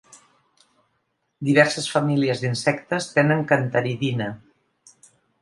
Diverses 1.49 1.89
famílies 1.97 2.41
d'insectes 2.45 3.11
tenen 3.19 3.45
cantaridina. 3.53 4.33